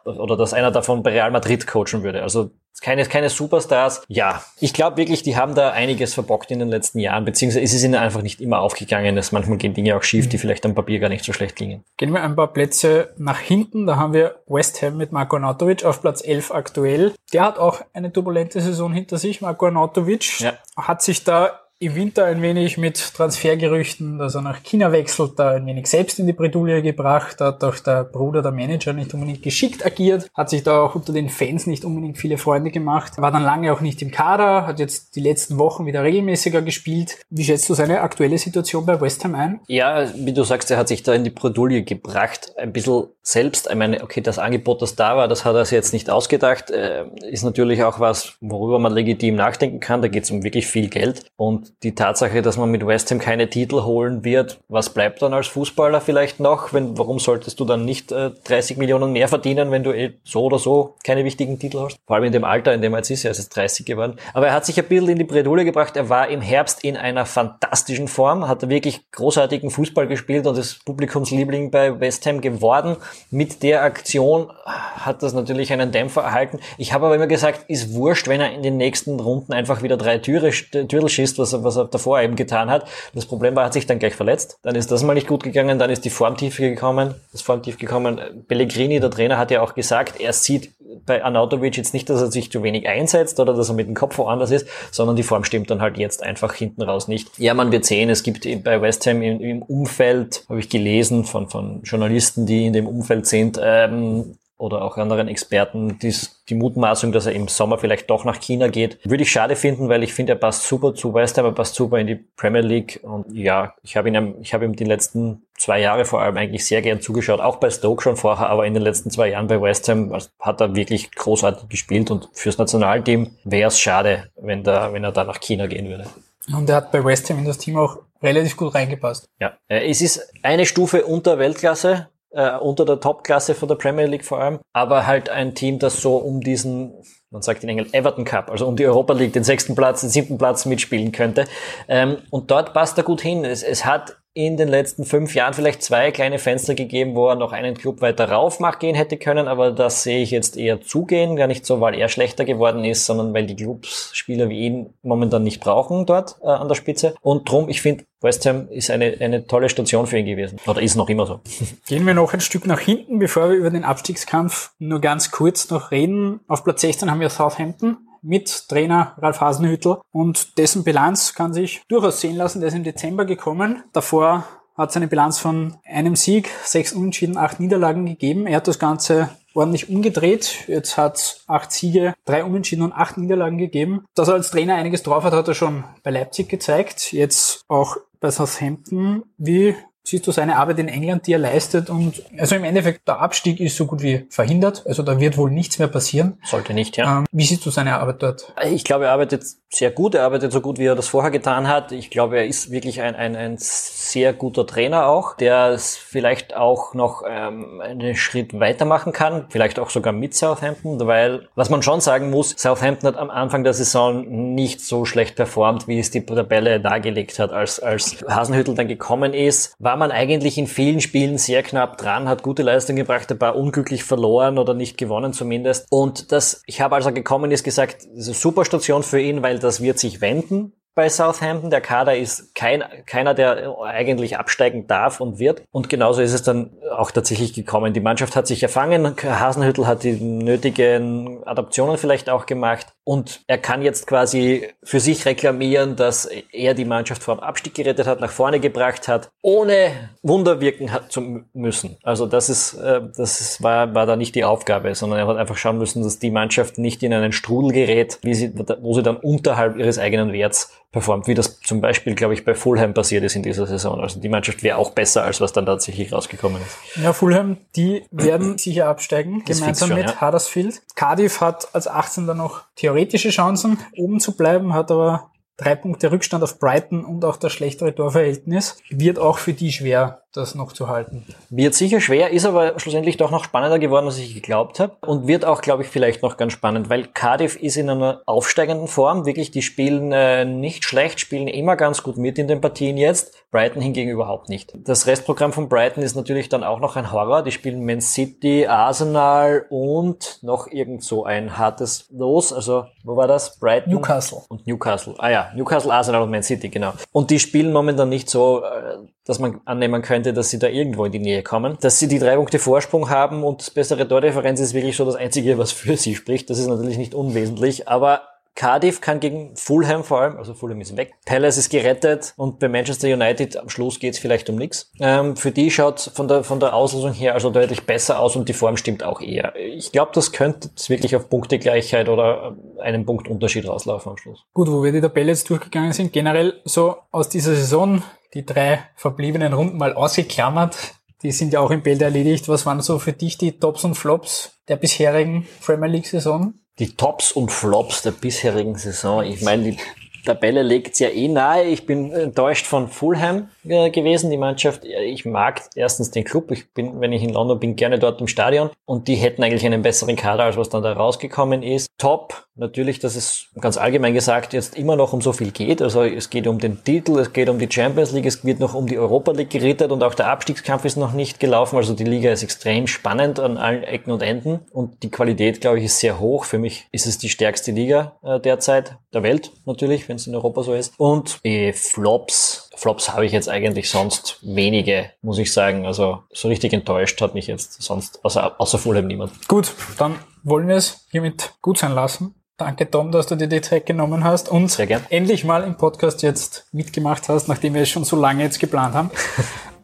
[0.04, 2.22] oder dass einer davon bei Real Madrid coachen würde.
[2.22, 2.50] Also
[2.82, 4.02] keine, keine Superstars.
[4.08, 7.74] Ja, ich glaube wirklich, die haben da einiges verbockt in den letzten Jahren, beziehungsweise ist
[7.74, 9.16] es ihnen einfach nicht immer aufgegangen.
[9.16, 11.84] Es manchmal gehen Dinge auch schief, die vielleicht am Papier gar nicht so schlecht klingen.
[11.96, 13.86] Gehen wir ein paar Plätze nach hinten.
[13.86, 17.14] Da haben wir West Ham mit Marko Arnautovic auf Platz 11 aktuell.
[17.32, 19.40] Der hat auch eine turbulente Saison hinter sich.
[19.40, 20.54] Marko Arnautovic Ja.
[20.76, 25.50] hat sich da im Winter ein wenig mit Transfergerüchten, dass er nach China wechselt, da
[25.50, 29.42] ein wenig selbst in die Bredouille gebracht, hat auch der Bruder, der Manager, nicht unbedingt
[29.42, 33.30] geschickt agiert, hat sich da auch unter den Fans nicht unbedingt viele Freunde gemacht, war
[33.30, 37.18] dann lange auch nicht im Kader, hat jetzt die letzten Wochen wieder regelmäßiger gespielt.
[37.28, 39.60] Wie schätzt du seine aktuelle Situation bei West Ham ein?
[39.68, 43.68] Ja, wie du sagst, er hat sich da in die Bredouille gebracht, ein bisschen selbst.
[43.68, 46.70] Ich meine, okay, das Angebot, das da war, das hat er sich jetzt nicht ausgedacht.
[46.70, 50.00] Äh, ist natürlich auch was, worüber man legitim nachdenken kann.
[50.00, 51.26] Da geht es um wirklich viel Geld.
[51.36, 55.34] Und die Tatsache, dass man mit West Ham keine Titel holen wird, was bleibt dann
[55.34, 56.72] als Fußballer vielleicht noch?
[56.72, 60.44] Wenn, warum solltest du dann nicht äh, 30 Millionen mehr verdienen, wenn du eh so
[60.44, 61.96] oder so keine wichtigen Titel hast?
[62.06, 64.16] Vor allem in dem Alter, in dem er jetzt ist, er ist jetzt 30 geworden.
[64.34, 65.96] Aber er hat sich ein bisschen in die Bredouille gebracht.
[65.96, 70.84] Er war im Herbst in einer fantastischen Form, hat wirklich großartigen Fußball gespielt und ist
[70.84, 72.96] Publikumsliebling bei West Ham geworden.
[73.30, 76.58] Mit der Aktion hat das natürlich einen Dämpfer erhalten.
[76.78, 79.96] Ich habe aber immer gesagt, ist wurscht, wenn er in den nächsten Runden einfach wieder
[79.96, 82.86] drei Türe, Türel schießt, was er, was er davor eben getan hat.
[83.14, 84.58] Das Problem war, er hat sich dann gleich verletzt.
[84.62, 88.20] Dann ist das mal nicht gut gegangen, dann ist die Formtiefe gekommen, das Formtief gekommen.
[88.48, 90.72] Pellegrini, der Trainer, hat ja auch gesagt, er sieht
[91.04, 93.94] bei Arnautovic jetzt nicht, dass er sich zu wenig einsetzt oder dass er mit dem
[93.94, 97.38] Kopf woanders ist, sondern die Form stimmt dann halt jetzt einfach hinten raus nicht.
[97.38, 101.24] Ja, man wird sehen, es gibt bei West Ham im, im Umfeld, habe ich gelesen
[101.24, 106.54] von, von Journalisten, die in dem Umfeld sind, ähm, oder auch anderen Experten dies, die
[106.54, 110.02] Mutmaßung, dass er im Sommer vielleicht doch nach China geht, würde ich schade finden, weil
[110.02, 113.00] ich finde, er passt super zu West Ham, er passt super in die Premier League.
[113.02, 116.64] Und ja, ich habe ihn, ich habe ihm die letzten zwei Jahre vor allem eigentlich
[116.64, 119.60] sehr gern zugeschaut, auch bei Stoke schon vorher, aber in den letzten zwei Jahren bei
[119.60, 122.10] West Ham hat er wirklich großartig gespielt.
[122.10, 126.06] Und fürs Nationalteam wäre es schade, wenn, da, wenn er da nach China gehen würde.
[126.54, 129.28] Und er hat bei West Ham in das Team auch relativ gut reingepasst.
[129.40, 134.06] Ja, äh, es ist eine Stufe unter Weltklasse, äh, unter der Topklasse von der Premier
[134.06, 136.92] League vor allem, aber halt ein Team, das so um diesen,
[137.30, 140.10] man sagt in England Everton Cup, also um die Europa League, den sechsten Platz, den
[140.10, 141.46] siebten Platz mitspielen könnte.
[141.88, 143.44] Ähm, und dort passt er gut hin.
[143.44, 147.36] Es, es hat in den letzten fünf Jahren vielleicht zwei kleine Fenster gegeben, wo er
[147.36, 151.36] noch einen Club weiter rauf gehen hätte können, aber das sehe ich jetzt eher zugehen,
[151.36, 154.90] gar nicht so, weil er schlechter geworden ist, sondern weil die Clubs Spieler wie ihn
[155.02, 157.14] momentan nicht brauchen dort äh, an der Spitze.
[157.22, 160.58] Und drum, ich finde, West Ham ist eine, eine tolle Station für ihn gewesen.
[160.66, 161.40] Oder ist noch immer so.
[161.88, 165.70] Gehen wir noch ein Stück nach hinten, bevor wir über den Abstiegskampf nur ganz kurz
[165.70, 166.40] noch reden.
[166.46, 167.96] Auf Platz 16 haben wir Southampton
[168.26, 172.60] mit Trainer Ralf Hasenhüttel und dessen Bilanz kann sich durchaus sehen lassen.
[172.60, 173.84] Der ist im Dezember gekommen.
[173.92, 174.44] Davor
[174.76, 178.46] hat es eine Bilanz von einem Sieg, sechs Unentschieden, acht Niederlagen gegeben.
[178.46, 180.64] Er hat das Ganze ordentlich umgedreht.
[180.66, 184.04] Jetzt hat es acht Siege, drei Unentschieden und acht Niederlagen gegeben.
[184.14, 187.12] Dass er als Trainer einiges drauf hat, hat er schon bei Leipzig gezeigt.
[187.12, 189.22] Jetzt auch bei Southampton.
[189.38, 189.74] Wie
[190.06, 193.58] siehst du seine Arbeit in England, die er leistet und also im Endeffekt der Abstieg
[193.58, 196.38] ist so gut wie verhindert, also da wird wohl nichts mehr passieren.
[196.44, 197.18] Sollte nicht, ja.
[197.18, 198.52] Ähm, wie siehst du seine Arbeit dort?
[198.70, 201.66] Ich glaube, er arbeitet sehr gut, er arbeitet so gut, wie er das vorher getan
[201.66, 201.90] hat.
[201.90, 206.54] Ich glaube, er ist wirklich ein, ein, ein sehr guter Trainer auch, der es vielleicht
[206.54, 211.82] auch noch ähm, einen Schritt weitermachen kann, vielleicht auch sogar mit Southampton, weil was man
[211.82, 216.12] schon sagen muss, Southampton hat am Anfang der Saison nicht so schlecht performt, wie es
[216.12, 221.00] die Tabelle dargelegt hat, als, als Hasenhüttel dann gekommen ist, war man eigentlich in vielen
[221.00, 225.32] Spielen sehr knapp dran, hat gute Leistung gebracht, ein paar unglücklich verloren oder nicht gewonnen
[225.32, 225.86] zumindest.
[225.90, 229.20] Und das, ich habe als er gekommen ist gesagt, das ist eine super Station für
[229.20, 231.70] ihn, weil das wird sich wenden bei Southampton.
[231.70, 235.62] Der Kader ist kein, keiner, der eigentlich absteigen darf und wird.
[235.70, 237.92] Und genauso ist es dann auch tatsächlich gekommen.
[237.92, 239.14] Die Mannschaft hat sich erfangen.
[239.22, 242.86] Hasenhüttel hat die nötigen Adaptionen vielleicht auch gemacht.
[243.04, 247.74] Und er kann jetzt quasi für sich reklamieren, dass er die Mannschaft vor dem Abstieg
[247.74, 251.98] gerettet hat, nach vorne gebracht hat, ohne Wunder wirken zu müssen.
[252.02, 255.56] Also das ist, äh, das war, war da nicht die Aufgabe, sondern er hat einfach
[255.56, 259.18] schauen müssen, dass die Mannschaft nicht in einen Strudel gerät, wie sie, wo sie dann
[259.18, 263.36] unterhalb ihres eigenen Werts performt, wie das zum Beispiel, glaube ich, bei Fulham passiert ist
[263.36, 264.00] in dieser Saison.
[264.00, 267.02] Also die Mannschaft wäre auch besser, als was dann tatsächlich rausgekommen ist.
[267.02, 270.20] Ja, Fulham, die werden sicher absteigen, das gemeinsam schon, mit ja.
[270.22, 270.80] Huddersfield.
[270.94, 272.24] Cardiff hat als 18.
[272.24, 277.36] noch theoretische Chancen, oben zu bleiben, hat aber drei Punkte Rückstand auf Brighton und auch
[277.36, 278.78] das schlechtere Torverhältnis.
[278.88, 281.24] Wird auch für die schwer, das noch zu halten.
[281.50, 284.96] Wird sicher schwer, ist aber schlussendlich doch noch spannender geworden, als ich geglaubt habe.
[285.00, 288.88] Und wird auch, glaube ich, vielleicht noch ganz spannend, weil Cardiff ist in einer aufsteigenden
[288.88, 289.26] Form.
[289.26, 293.46] Wirklich, die spielen äh, nicht schlecht, spielen immer ganz gut mit in den Partien jetzt.
[293.50, 294.72] Brighton hingegen überhaupt nicht.
[294.74, 297.42] Das Restprogramm von Brighton ist natürlich dann auch noch ein Horror.
[297.42, 302.52] Die spielen Man City, Arsenal und noch irgend so ein hartes Los.
[302.52, 303.58] Also, wo war das?
[303.58, 303.94] Brighton.
[303.94, 304.42] Newcastle.
[304.48, 305.14] Und Newcastle.
[305.18, 306.92] Ah ja, Newcastle, Arsenal und Man City, genau.
[307.12, 311.04] Und die spielen momentan nicht so, äh, dass man annehmen könnte, dass sie da irgendwo
[311.04, 311.76] in die Nähe kommen.
[311.80, 315.58] Dass sie die drei Punkte Vorsprung haben und bessere Tordifferenz ist wirklich so das Einzige,
[315.58, 316.48] was für sie spricht.
[316.48, 318.22] Das ist natürlich nicht unwesentlich, aber
[318.56, 322.68] Cardiff kann gegen Fulham vor allem, also Fulham ist weg, Palace ist gerettet und bei
[322.68, 324.90] Manchester United am Schluss geht's vielleicht um nichts.
[324.98, 328.48] Ähm, für die schaut von der, von der Auslosung her also deutlich besser aus und
[328.48, 329.54] die Form stimmt auch eher.
[329.56, 334.44] Ich glaube, das könnte wirklich auf Punktegleichheit oder einen Punktunterschied rauslaufen am Schluss.
[334.54, 338.02] Gut, wo wir die Tabelle jetzt durchgegangen sind, generell so aus dieser Saison
[338.34, 340.76] die drei verbliebenen Runden mal ausgeklammert.
[341.22, 342.48] Die sind ja auch im Bild erledigt.
[342.48, 346.54] Was waren so für dich die Tops und Flops der bisherigen Premier League Saison?
[346.78, 349.24] die Tops und Flops der bisherigen Saison.
[349.24, 349.78] Ich meine, die
[350.24, 351.64] Tabelle legt ja eh nahe.
[351.64, 354.84] Ich bin enttäuscht von Fulham äh, gewesen, die Mannschaft.
[354.84, 356.50] Ich mag erstens den Club.
[356.50, 358.70] Ich bin, wenn ich in London bin, gerne dort im Stadion.
[358.84, 361.88] Und die hätten eigentlich einen besseren Kader, als was dann da rausgekommen ist.
[361.96, 362.45] Top.
[362.58, 365.82] Natürlich, dass es ganz allgemein gesagt jetzt immer noch um so viel geht.
[365.82, 368.72] Also es geht um den Titel, es geht um die Champions League, es wird noch
[368.72, 371.76] um die Europa League gerettet und auch der Abstiegskampf ist noch nicht gelaufen.
[371.76, 374.60] Also die Liga ist extrem spannend an allen Ecken und Enden.
[374.72, 376.44] Und die Qualität, glaube ich, ist sehr hoch.
[376.44, 380.34] Für mich ist es die stärkste Liga äh, derzeit der Welt natürlich, wenn es in
[380.34, 380.94] Europa so ist.
[380.96, 382.70] Und äh, Flops.
[382.74, 385.84] Flops habe ich jetzt eigentlich sonst wenige, muss ich sagen.
[385.84, 389.46] Also so richtig enttäuscht hat mich jetzt sonst außer, außer Fulham niemand.
[389.46, 392.35] Gut, dann wollen wir es hiermit gut sein lassen.
[392.58, 394.74] Danke, Tom, dass du dir die Zeit genommen hast und
[395.10, 398.94] endlich mal im Podcast jetzt mitgemacht hast, nachdem wir es schon so lange jetzt geplant
[398.94, 399.10] haben.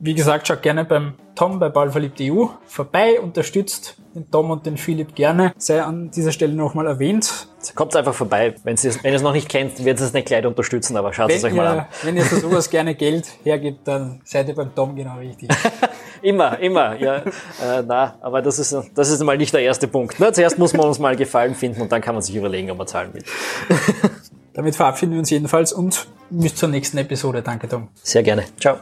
[0.04, 5.14] Wie gesagt, schaut gerne beim Tom bei Ballverliebt.eu vorbei, unterstützt den Tom und den Philipp
[5.14, 5.54] gerne.
[5.56, 7.46] Sei an dieser Stelle nochmal erwähnt.
[7.76, 8.56] Kommt einfach vorbei.
[8.64, 11.54] Wenn ihr es noch nicht kennt, ihr es nicht gleich unterstützen, aber schaut es euch
[11.54, 11.86] mal an.
[12.02, 15.48] Wenn ihr für sowas gerne Geld hergibt, dann seid ihr beim Tom genau richtig.
[16.22, 17.18] immer, immer, ja.
[17.18, 20.18] Äh, na, aber das ist, das ist mal nicht der erste Punkt.
[20.18, 20.32] Ne?
[20.32, 22.88] Zuerst muss man uns mal Gefallen finden und dann kann man sich überlegen, ob man
[22.88, 23.22] zahlen will.
[24.54, 27.40] Damit verabschieden wir uns jedenfalls und bis zur nächsten Episode.
[27.40, 27.88] Danke, Tom.
[28.02, 28.44] Sehr gerne.
[28.60, 28.80] Ciao.